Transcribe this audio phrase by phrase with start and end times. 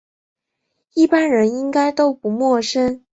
[0.95, 3.05] 一般人应该都不陌生